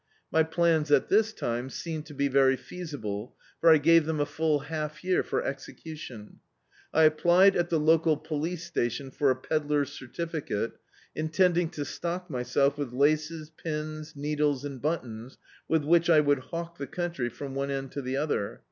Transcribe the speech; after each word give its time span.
My 0.31 0.41
plans 0.41 0.89
at 0.91 1.09
this 1.09 1.31
time 1.31 1.69
seemed 1.69 2.07
to 2.07 2.15
be 2.15 2.27
very 2.27 2.57
feasible, 2.57 3.35
for 3.59 3.69
I 3.69 3.77
gave 3.77 4.07
them 4.07 4.19
a 4.19 4.25
full 4.25 4.61
half 4.61 5.03
year 5.03 5.21
for 5.21 5.43
execudon. 5.43 6.37
I 6.91 7.03
applied 7.03 7.55
at 7.55 7.69
the 7.69 7.79
local 7.79 8.17
police 8.17 8.63
station 8.65 9.11
for 9.11 9.29
a 9.29 9.35
pedlar's 9.35 9.91
cerdficate, 9.91 10.71
intending 11.13 11.69
to 11.77 11.85
stock 11.85 12.31
myself 12.31 12.79
with 12.79 12.93
laces, 12.93 13.51
pins, 13.51 14.15
needles 14.15 14.65
and 14.65 14.81
buttons 14.81 15.37
with 15.67 15.83
which 15.83 16.09
I 16.09 16.19
would 16.19 16.39
hawk 16.49 16.79
the 16.79 16.87
country 16.87 17.29
from 17.29 17.53
one 17.53 17.69
end 17.69 17.91
to 17.91 18.01
the 18.01 18.17
other. 18.17 18.59